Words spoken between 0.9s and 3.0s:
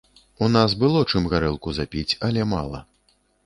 чым гарэлку запіць, але мала.